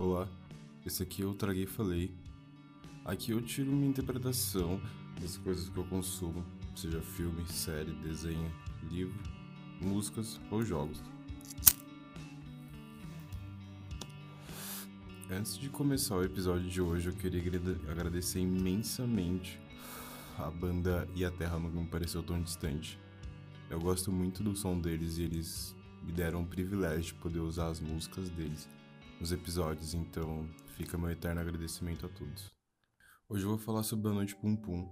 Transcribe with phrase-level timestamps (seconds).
[0.00, 0.28] Olá,
[0.86, 2.14] esse aqui eu traguei e falei.
[3.04, 4.80] Aqui eu tiro minha interpretação
[5.20, 6.44] das coisas que eu consumo,
[6.76, 8.48] seja filme, série, desenho,
[8.88, 9.18] livro,
[9.80, 11.02] músicas ou jogos.
[15.28, 17.42] Antes de começar o episódio de hoje, eu queria
[17.90, 19.58] agradecer imensamente
[20.38, 23.00] a banda E a Terra Nunca Me Pareceu Tão Distante.
[23.68, 27.66] Eu gosto muito do som deles e eles me deram o privilégio de poder usar
[27.66, 28.77] as músicas deles
[29.20, 32.52] nos episódios, então fica meu eterno agradecimento a todos.
[33.28, 34.88] Hoje eu vou falar sobre A Noite Pum Pum,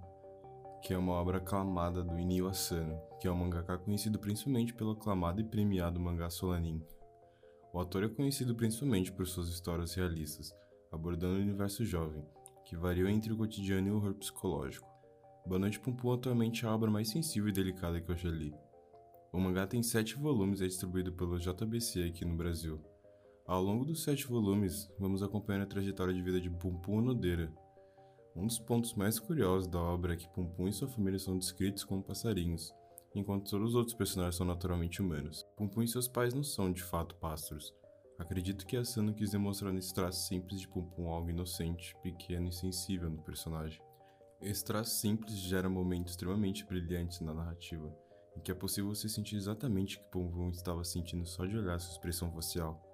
[0.83, 4.91] que é uma obra aclamada do Inio Asano, que é um mangaka conhecido principalmente pelo
[4.91, 6.83] aclamado e premiado mangá Solanin.
[7.73, 10.53] O autor é conhecido principalmente por suas histórias realistas,
[10.91, 12.25] abordando o universo jovem,
[12.65, 14.87] que varia entre o cotidiano e o horror psicológico.
[15.45, 18.29] Boa Noite Pum Pum atualmente é a obra mais sensível e delicada que eu já
[18.29, 18.53] li.
[19.31, 22.81] O mangá tem sete volumes e é distribuído pelo JBC aqui no Brasil.
[23.47, 27.49] Ao longo dos sete volumes, vamos acompanhando a trajetória de vida de Pum Pum Nodeira.
[28.35, 31.37] Um dos pontos mais curiosos da obra é que Pum Pum e sua família são
[31.37, 32.75] descritos como passarinhos,
[33.15, 35.45] enquanto todos os outros personagens são naturalmente humanos.
[35.55, 37.73] Pum Pum e seus pais não são de fato pássaros.
[38.19, 42.51] Acredito que Asano quis demonstrar nesse traço simples de Pum Pum algo inocente, pequeno e
[42.51, 43.81] sensível no personagem.
[44.41, 47.97] Esse traço simples gera momentos extremamente brilhantes na narrativa,
[48.35, 51.57] em que é possível você sentir exatamente o que Pum Pum estava sentindo só de
[51.57, 52.86] olhar sua expressão facial.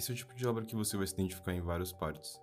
[0.00, 2.40] Esse é o tipo de obra que você vai se identificar em várias partes,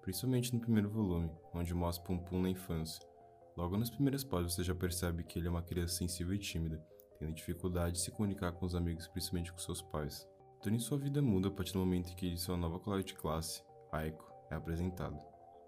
[0.00, 3.06] principalmente no primeiro volume, onde mostra Pum Pum na infância.
[3.54, 6.82] Logo nas primeiras páginas você já percebe que ele é uma criança sensível e tímida,
[7.18, 10.26] tendo dificuldade de se comunicar com os amigos, principalmente com seus pais.
[10.62, 13.62] Tony sua vida muda a partir do momento em que sua nova colega de classe,
[13.92, 15.22] Aiko, é apresentada.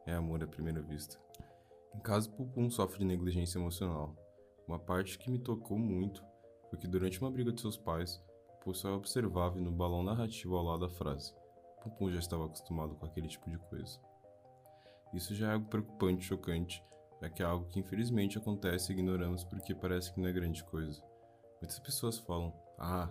[0.07, 1.21] É amor à primeira vista.
[1.95, 4.17] Em caso Pum Pum sofre de negligência emocional.
[4.67, 6.25] Uma parte que me tocou muito
[6.71, 8.19] foi que durante uma briga de seus pais,
[8.75, 11.35] só é observável no balão narrativo ao lado da frase.
[11.99, 13.99] Pum já estava acostumado com aquele tipo de coisa.
[15.15, 16.85] Isso já é algo preocupante chocante,
[17.21, 20.63] já que é algo que infelizmente acontece e ignoramos porque parece que não é grande
[20.65, 21.03] coisa.
[21.61, 23.11] Muitas pessoas falam: Ah,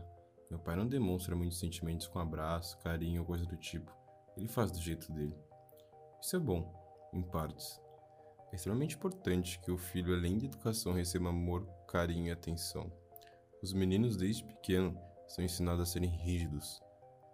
[0.49, 3.91] meu pai não demonstra muitos sentimentos com abraço, carinho ou coisa do tipo.
[4.37, 5.35] Ele faz do jeito dele.
[6.21, 6.71] Isso é bom,
[7.11, 7.81] em partes.
[8.51, 12.91] É extremamente importante que o filho, além de educação, receba amor, carinho e atenção.
[13.61, 16.81] Os meninos, desde pequeno, são ensinados a serem rígidos,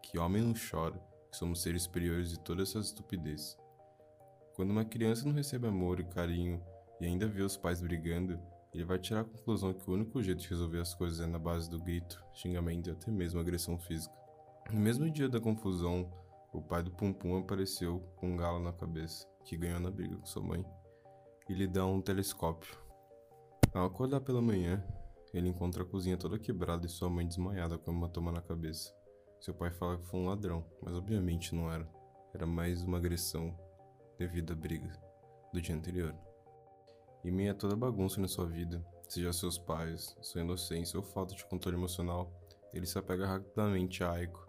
[0.01, 0.99] que homem não chora,
[1.31, 3.57] que somos seres superiores de toda essa estupidez.
[4.55, 6.61] Quando uma criança não recebe amor e carinho
[6.99, 8.39] e ainda vê os pais brigando,
[8.73, 11.37] ele vai tirar a conclusão que o único jeito de resolver as coisas é na
[11.37, 14.15] base do grito, xingamento e até mesmo agressão física.
[14.71, 16.11] No mesmo dia da confusão,
[16.51, 20.15] o pai do Pum Pum apareceu com um galo na cabeça, que ganhou na briga
[20.15, 20.65] com sua mãe,
[21.49, 22.77] e lhe dá um telescópio.
[23.73, 24.83] Ao acordar pela manhã,
[25.33, 28.93] ele encontra a cozinha toda quebrada e sua mãe desmaiada com uma toma na cabeça.
[29.39, 31.89] Seu pai fala que foi um ladrão, mas obviamente não era.
[32.33, 33.57] Era mais uma agressão
[34.17, 34.91] devido à briga
[35.51, 36.15] do dia anterior.
[37.23, 41.35] E meia a toda bagunça na sua vida, seja seus pais, sua inocência ou falta
[41.35, 42.31] de controle emocional,
[42.73, 44.47] ele se apega rapidamente a Aiko.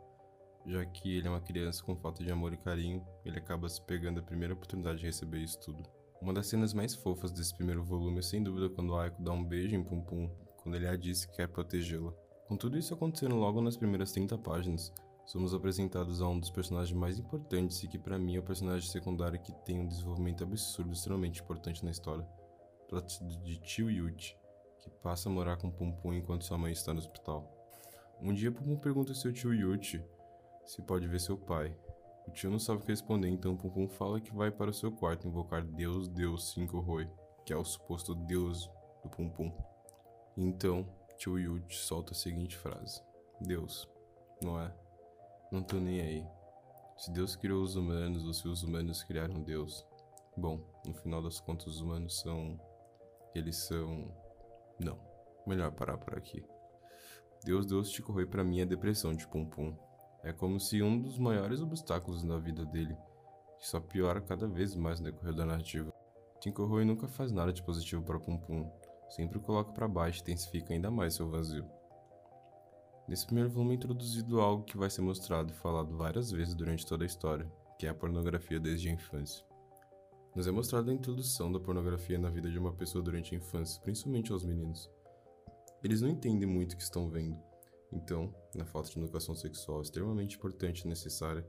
[0.66, 3.80] Já que ele é uma criança com falta de amor e carinho, ele acaba se
[3.82, 5.82] pegando a primeira oportunidade de receber isso tudo.
[6.20, 9.44] Uma das cenas mais fofas desse primeiro volume é sem dúvida quando Aiko dá um
[9.44, 12.10] beijo em Pum Pum quando ele a disse que quer protegê-la.
[12.48, 14.90] Com tudo isso acontecendo logo nas primeiras 30 páginas,
[15.26, 18.88] somos apresentados a um dos personagens mais importantes e que para mim é o personagem
[18.88, 22.26] secundário que tem um desenvolvimento absurdo extremamente importante na história.
[22.88, 24.36] Trata-se de Tio Yuji,
[24.80, 27.50] que passa a morar com Pum Pum enquanto sua mãe está no hospital.
[28.22, 30.02] Um dia Pum Pum pergunta ao seu tio Yuji
[30.64, 31.76] se pode ver seu pai.
[32.26, 34.74] O tio não sabe o que responder, então Pum Pum fala que vai para o
[34.74, 37.06] seu quarto invocar Deus Deus Cinco Roi,
[37.44, 38.70] que é o suposto deus
[39.02, 39.73] do Pum Pum.
[40.36, 40.86] Então,
[41.16, 43.02] tio Yuji solta a seguinte frase:
[43.40, 43.88] Deus,
[44.42, 44.74] não é?
[45.50, 46.26] Não tô nem aí.
[46.96, 49.86] Se Deus criou os humanos ou se os humanos criaram Deus.
[50.36, 52.58] Bom, no final das contas, os humanos são.
[53.34, 54.12] Eles são.
[54.80, 54.98] Não.
[55.46, 56.44] Melhor parar por aqui.
[57.44, 59.76] Deus Deus te corroi para mim a depressão de Pum Pum.
[60.22, 62.96] É como se um dos maiores obstáculos na vida dele,
[63.58, 65.92] que só piora cada vez mais no decorrer da narrativa.
[66.40, 68.70] Tinkoroi nunca faz nada de positivo para Pum Pum,
[69.08, 71.64] sempre coloca para baixo e intensifica ainda mais seu vazio.
[73.06, 76.86] Nesse primeiro volume é introduzido algo que vai ser mostrado e falado várias vezes durante
[76.86, 79.44] toda a história, que é a pornografia desde a infância.
[80.34, 83.80] Nos é mostrada a introdução da pornografia na vida de uma pessoa durante a infância,
[83.82, 84.90] principalmente aos meninos.
[85.82, 87.38] Eles não entendem muito o que estão vendo,
[87.94, 91.46] então, na falta de educação sexual extremamente importante e necessária,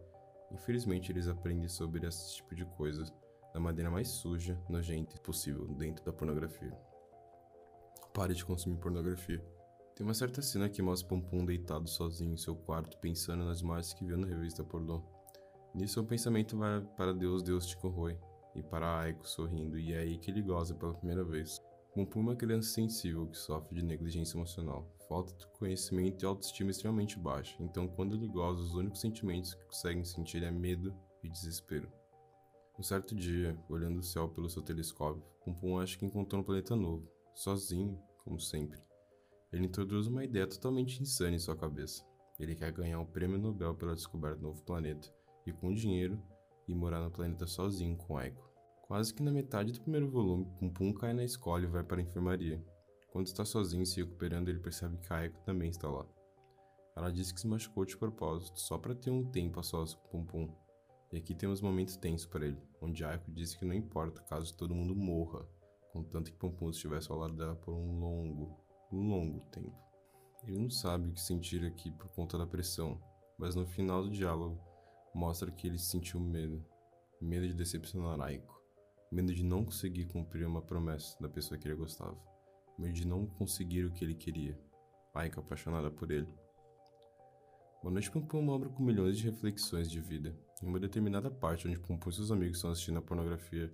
[0.51, 3.11] infelizmente eles aprendem sobre esse tipo de coisas
[3.51, 6.77] da maneira mais suja, nojenta possível dentro da pornografia.
[8.15, 9.43] Pare de consumir pornografia.
[9.93, 13.93] Tem uma certa cena que mostra Pum deitado sozinho em seu quarto, pensando nas imagens
[13.93, 15.03] que viu na revista pornô.
[15.73, 18.17] Nisso o pensamento vai para Deus, Deus te corrói,
[18.55, 21.61] e para Aiko sorrindo, e é aí que ele goza pela primeira vez.
[21.91, 27.19] Compõe uma criança sensível que sofre de negligência emocional, falta de conhecimento e autoestima extremamente
[27.19, 31.91] baixa, então quando ele goza, os únicos sentimentos que conseguem sentir é medo e desespero.
[32.79, 36.77] Um certo dia, olhando o céu pelo seu telescópio, Pompom acha que encontrou um planeta
[36.77, 38.79] novo, sozinho, como sempre.
[39.51, 42.03] Ele introduz uma ideia totalmente insana em sua cabeça.
[42.39, 45.13] Ele quer ganhar o prêmio Nobel pela descoberta do novo planeta,
[45.45, 46.19] e com dinheiro,
[46.67, 48.49] ir morar no planeta sozinho com Aiko.
[48.87, 51.99] Quase que na metade do primeiro volume, Pum Pum cai na escola e vai para
[51.99, 52.63] a enfermaria.
[53.11, 56.05] Quando está sozinho se recuperando, ele percebe que Aiko também está lá.
[56.95, 60.25] Ela disse que se machucou de propósito, só para ter um tempo a sós com
[60.25, 60.65] Pum Pum.
[61.11, 64.55] E aqui temos um momento tenso para ele, onde Aiko disse que não importa caso
[64.55, 65.47] todo mundo morra,
[65.95, 68.59] contanto que Pum estivesse ao lado dela por um longo,
[68.91, 69.73] longo tempo.
[70.43, 73.01] Ele não sabe o que sentir aqui por conta da pressão,
[73.37, 74.59] mas no final do diálogo
[75.13, 76.63] mostra que ele sentiu medo.
[77.21, 78.61] Medo de decepcionar Aiko.
[79.09, 82.17] Medo de não conseguir cumprir uma promessa da pessoa que ele gostava.
[82.77, 84.59] Medo de não conseguir o que ele queria.
[85.13, 86.27] Aika apaixonada por ele.
[87.81, 90.37] Boa Noite Pum é uma obra com milhões de reflexões de vida.
[90.61, 93.73] Em uma determinada parte onde Pum e seus amigos estão assistindo a pornografia,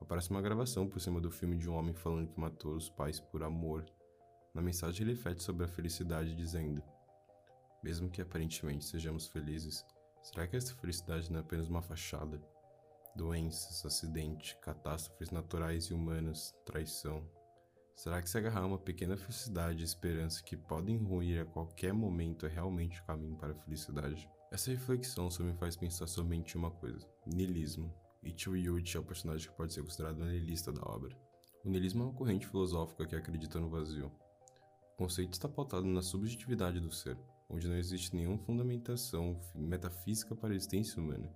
[0.00, 3.20] aparece uma gravação por cima do filme de um homem falando que matou os pais
[3.20, 3.84] por amor.
[4.54, 6.82] Na mensagem ele reflete sobre a felicidade dizendo:
[7.82, 9.84] Mesmo que aparentemente sejamos felizes,
[10.22, 12.40] será que essa felicidade não é apenas uma fachada?
[13.16, 17.26] doenças, acidente, catástrofes naturais e humanas, traição.
[17.94, 21.94] Será que se agarrar a uma pequena felicidade e esperança que podem ruir a qualquer
[21.94, 24.28] momento é realmente o caminho para a felicidade?
[24.52, 27.92] Essa reflexão só me faz pensar somente uma coisa: niilismo.
[28.26, 31.16] Ichigo Yuji é o personagem que pode ser considerado o niilista da obra.
[31.64, 34.10] O niilismo é uma corrente filosófica que acredita no vazio.
[34.94, 37.16] O conceito está pautado na subjetividade do ser,
[37.48, 41.32] onde não existe nenhuma fundamentação metafísica para a existência humana.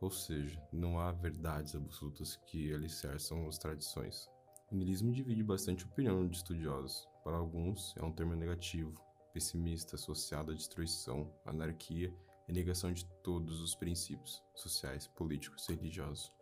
[0.00, 4.28] Ou seja, não há verdades absolutas que alicerçam as tradições.
[4.70, 7.08] O niilismo divide bastante opinião de estudiosos.
[7.24, 8.94] Para alguns, é um termo negativo,
[9.32, 12.14] pessimista, associado à destruição, anarquia
[12.50, 16.32] e negação de todos os princípios sociais, políticos e religiosos.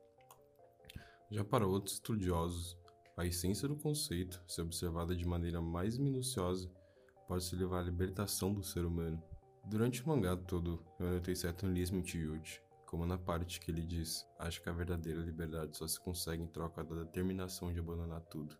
[1.30, 2.76] Já para outros estudiosos,
[3.14, 6.70] a essência do conceito, se observada de maneira mais minuciosa,
[7.26, 9.22] pode se levar à libertação do ser humano.
[9.66, 13.82] Durante o mangá todo, eu anotei certo niilismo em Chiyuchi, como na parte que ele
[13.82, 18.22] diz: Acho que a verdadeira liberdade só se consegue em troca da determinação de abandonar
[18.22, 18.56] tudo.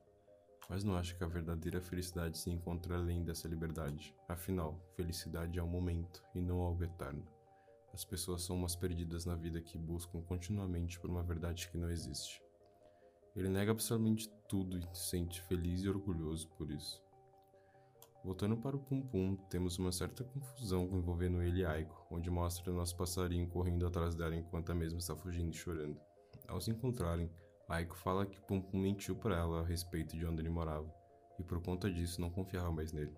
[0.69, 4.15] Mas não acho que a verdadeira felicidade se encontra além dessa liberdade.
[4.29, 7.38] Afinal, felicidade é um momento e não algo eterno.
[7.99, 11.91] As pessoas são umas perdidas na vida que buscam continuamente por uma verdade que não
[11.91, 12.41] existe.
[13.35, 17.03] Ele nega absolutamente tudo e se sente feliz e orgulhoso por isso.
[18.23, 22.73] Voltando para o Pum Pum, temos uma certa confusão envolvendo ele e Aiko, onde mostra
[22.73, 26.00] nosso passarinho correndo atrás dela enquanto a mesma está fugindo e chorando.
[26.47, 27.29] Ao se encontrarem,
[27.69, 30.89] Aiko fala que Pum Pum mentiu para ela a respeito de onde ele morava,
[31.37, 33.17] e por conta disso não confiava mais nele.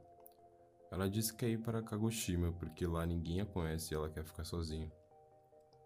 [0.90, 4.24] Ela disse que quer ir para Kagoshima porque lá ninguém a conhece e ela quer
[4.24, 4.90] ficar sozinha.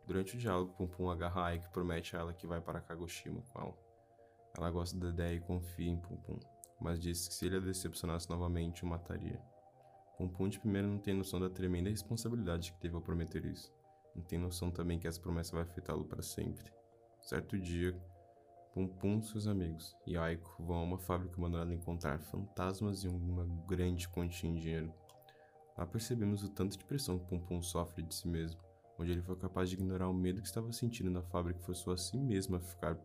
[0.06, 3.42] Durante o diálogo, Pum Pum agarra Aiko e promete a ela que vai para Kagoshima
[3.52, 3.78] com ela.
[4.56, 6.38] Ela gosta da ideia e confia em Pum Pum
[6.80, 9.40] mas disse que se ele a decepcionasse novamente, o mataria.
[10.18, 13.72] Pompom de primeiro não tem noção da tremenda responsabilidade que teve ao prometer isso.
[14.14, 16.70] Não tem noção também que essa promessa vai afetá-lo para sempre.
[17.22, 17.98] Certo dia,
[18.74, 23.46] Pompom e seus amigos e Aiko vão a uma fábrica abandonada encontrar fantasmas e uma
[23.68, 24.92] grande quantia em dinheiro.
[25.78, 28.60] Lá percebemos o tanto de pressão que Pompom sofre de si mesmo,
[28.98, 31.92] onde ele foi capaz de ignorar o medo que estava sentindo na fábrica e forçou
[31.92, 32.96] a si mesmo a ficar,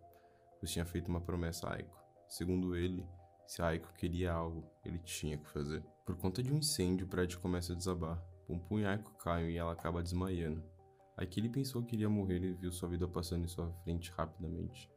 [0.60, 1.96] pois tinha feito uma promessa a Aiko.
[2.28, 3.06] Segundo ele,
[3.46, 5.84] se Aiko queria algo, ele tinha que fazer.
[6.04, 8.20] Por conta de um incêndio, o prédio começa a desabar.
[8.48, 10.64] Pumpum e Aiko caem e ela acaba desmaiando.
[11.16, 14.90] Aqui ele pensou que iria morrer e viu sua vida passando em sua frente rapidamente.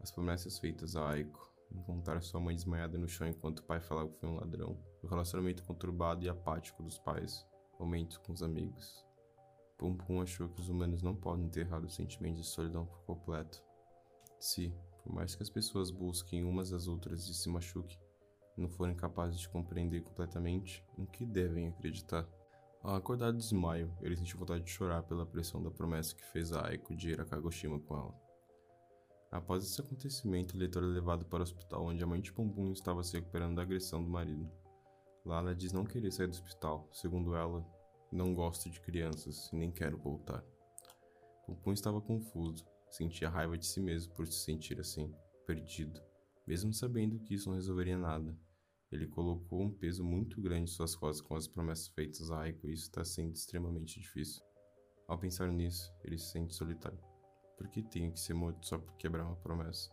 [0.00, 4.08] As promessas feitas a Aiko, encontrar sua mãe desmaiada no chão enquanto o pai falava
[4.08, 7.46] que foi um ladrão, o relacionamento conturbado e apático dos pais,
[7.78, 9.04] momentos com os amigos.
[9.78, 13.62] Pum Pum achou que os humanos não podem enterrar os sentimentos de solidão por completo.
[14.38, 17.98] Se, por mais que as pessoas busquem umas às outras e se machuquem,
[18.56, 22.26] não forem capazes de compreender completamente em que devem acreditar.
[22.82, 26.52] Ao acordar do desmaio, ele sentiu vontade de chorar pela pressão da promessa que fez
[26.52, 28.29] a Aiko de ir a Kagoshima com ela.
[29.30, 32.72] Após esse acontecimento, o leitor é levado para o hospital onde a mãe de Pompum
[32.72, 34.50] estava se recuperando da agressão do marido.
[35.24, 37.64] Lá ela diz não querer sair do hospital, segundo ela,
[38.10, 40.44] não gosto de crianças e nem quero voltar.
[41.46, 45.14] Pompum estava confuso, Sentia raiva de si mesmo por se sentir assim,
[45.46, 46.02] perdido,
[46.44, 48.36] mesmo sabendo que isso não resolveria nada.
[48.90, 52.66] Ele colocou um peso muito grande em suas costas com as promessas feitas a Aiko
[52.66, 54.42] e isso está sendo extremamente difícil.
[55.06, 57.09] Ao pensar nisso, ele se sente solitário.
[57.60, 59.90] Por que tem que ser morto só por quebrar uma promessa?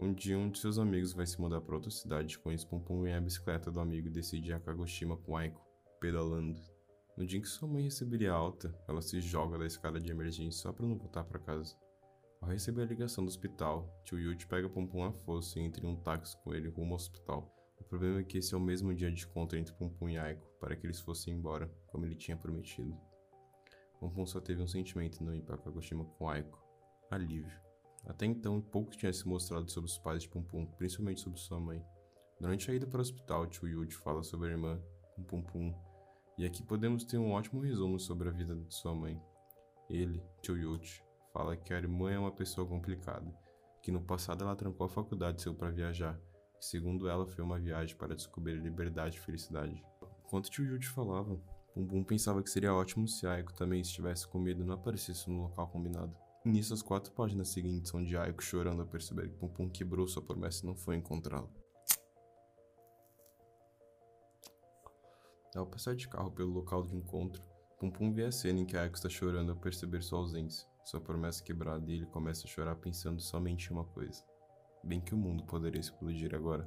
[0.00, 3.06] Um dia, um de seus amigos vai se mudar para outra cidade com isso Pum
[3.06, 5.64] em a bicicleta do amigo e decide ir a Kagoshima com Aiko,
[6.00, 6.60] pedalando.
[7.16, 10.60] No dia em que sua mãe receberia alta, ela se joga da escada de emergência
[10.60, 11.76] só para não voltar para casa.
[12.40, 15.88] Ao receber a ligação do hospital, tio Yuji pega Pum a força e entra em
[15.88, 17.54] um táxi com ele rumo ao hospital.
[17.78, 20.50] O problema é que esse é o mesmo dia de encontro entre Pum e Aiko,
[20.58, 22.98] para que eles fossem embora, como ele tinha prometido.
[24.00, 26.67] Pum só teve um sentimento no ir para Kagoshima com Aiko.
[27.10, 27.58] Alívio.
[28.06, 31.84] Até então, pouco tinha se mostrado sobre os pais de Pum, principalmente sobre sua mãe.
[32.40, 34.80] Durante a ida para o hospital, Tio Yuji fala sobre a irmã,
[35.26, 35.74] Pum Pum,
[36.36, 39.20] e aqui podemos ter um ótimo resumo sobre a vida de sua mãe.
[39.90, 43.34] Ele, Tio Yuji, fala que a irmã é uma pessoa complicada,
[43.82, 46.18] que no passado ela trancou a faculdade seu para viajar,
[46.58, 49.82] que segundo ela foi uma viagem para descobrir liberdade e felicidade.
[50.24, 51.40] Enquanto Tio Yuji falava,
[51.74, 55.42] Pum pensava que seria ótimo se Aiko também estivesse com medo e não aparecesse no
[55.42, 56.27] local combinado.
[56.48, 60.22] Nisso, as quatro páginas seguintes são de Aiko chorando ao perceber que Pum quebrou sua
[60.22, 61.52] promessa e não foi encontrá-lo.
[65.54, 67.42] Ao passar de carro pelo local de encontro,
[67.78, 71.44] Pum vê a cena em que Aiko está chorando ao perceber sua ausência, sua promessa
[71.44, 74.24] quebrada e ele começa a chorar pensando somente em uma coisa.
[74.82, 76.66] Bem que o mundo poderia explodir agora.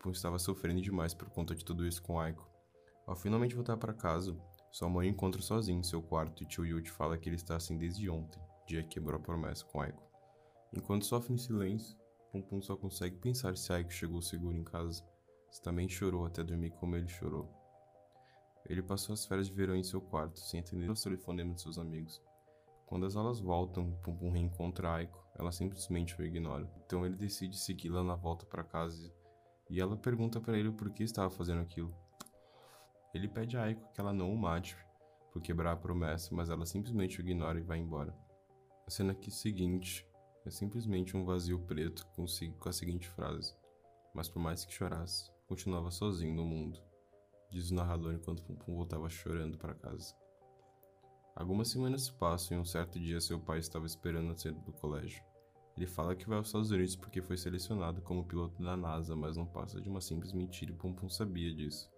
[0.00, 2.50] Pum estava sofrendo demais por conta de tudo isso com Aiko.
[3.06, 4.36] Ao finalmente voltar para casa,
[4.72, 7.78] sua mãe encontra sozinho em seu quarto e tio Yuji fala que ele está assim
[7.78, 10.02] desde ontem, dia que quebrou a promessa com Aiko.
[10.74, 11.96] Enquanto sofre em silêncio,
[12.30, 15.02] Pum Pum só consegue pensar se Aiko chegou seguro em casa,
[15.50, 17.48] se também chorou até dormir como ele chorou.
[18.68, 21.78] Ele passou as férias de verão em seu quarto, sem atender os telefonemas de seus
[21.78, 22.22] amigos.
[22.84, 26.70] Quando as aulas voltam, Pum Pum reencontra Aiko, ela simplesmente o ignora.
[26.84, 29.10] Então ele decide segui-la na volta para casa
[29.70, 31.94] e ela pergunta para ele por que estava fazendo aquilo.
[33.14, 34.76] Ele pede a Aiko que ela não o mate
[35.32, 38.27] por quebrar a promessa, mas ela simplesmente o ignora e vai embora.
[38.88, 40.08] A cena aqui seguinte
[40.46, 43.54] é simplesmente um vazio preto com, a seguinte frase:
[44.14, 46.80] Mas por mais que chorasse, continuava sozinho no mundo,
[47.50, 50.14] diz o narrador enquanto Pum Pum voltava chorando para casa.
[51.36, 54.72] Algumas semanas se passam e um certo dia seu pai estava esperando a saída do
[54.72, 55.22] colégio.
[55.76, 59.36] Ele fala que vai aos Estados Unidos porque foi selecionado como piloto da NASA, mas
[59.36, 61.90] não passa de uma simples mentira e Pum sabia disso.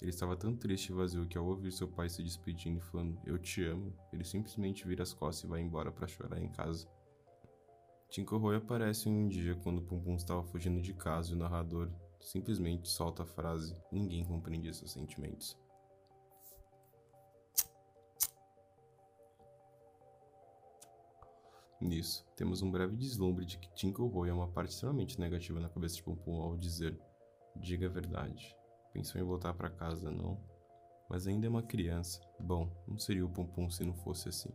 [0.00, 3.20] Ele estava tão triste e vazio que ao ouvir seu pai se despedindo e falando
[3.24, 6.88] eu te amo, ele simplesmente vira as costas e vai embora para chorar em casa.
[8.30, 11.88] Roy aparece um dia quando Pum Pum estava fugindo de casa e o narrador
[12.20, 15.56] simplesmente solta a frase ninguém compreende seus sentimentos.
[21.80, 25.96] Nisso, temos um breve deslumbre de que Roy é uma parte extremamente negativa na cabeça
[25.96, 27.00] de Pum ao dizer
[27.56, 28.54] diga a verdade.
[28.92, 30.38] Pensou em voltar para casa, não?
[31.08, 32.20] Mas ainda é uma criança.
[32.38, 34.50] Bom, não seria o Pum se não fosse assim.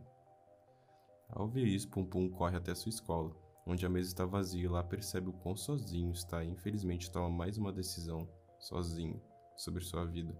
[1.28, 3.34] Ao ver isso, Pum corre até sua escola,
[3.66, 7.28] onde a mesa está vazia e lá percebe o quão sozinho está e infelizmente toma
[7.28, 8.28] mais uma decisão,
[8.58, 9.20] sozinho,
[9.56, 10.34] sobre sua vida.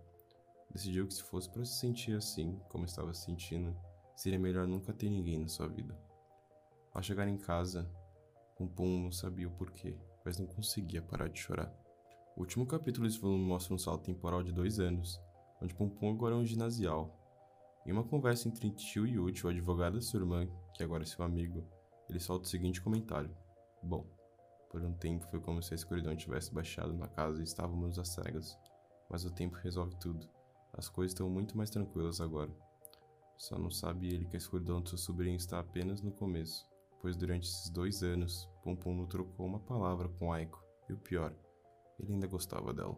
[0.71, 3.77] Decidiu que se fosse para se sentir assim, como estava se sentindo,
[4.15, 5.99] seria melhor nunca ter ninguém na sua vida.
[6.93, 7.91] Ao chegar em casa,
[8.57, 11.73] Pum não sabia o porquê, mas não conseguia parar de chorar.
[12.39, 15.21] O último capítulo desse volume mostra um salto temporal de dois anos,
[15.61, 17.13] onde Pum agora é um ginasial.
[17.85, 21.07] Em uma conversa entre Tio e Uchi, o advogado da sua irmã, que agora é
[21.07, 21.67] seu amigo,
[22.09, 23.37] ele solta o seguinte comentário.
[23.83, 24.07] Bom,
[24.71, 28.11] por um tempo foi como se a escuridão tivesse baixado na casa e estávamos às
[28.11, 28.57] cegas.
[29.11, 30.25] Mas o tempo resolve tudo.
[30.75, 32.53] As coisas estão muito mais tranquilas agora.
[33.37, 36.65] Só não sabe ele que a escuridão do seu sobrinho está apenas no começo,
[37.03, 40.63] pois durante esses dois anos, Pum não trocou uma palavra com Aiko.
[40.89, 41.35] E o pior,
[41.99, 42.97] ele ainda gostava dela.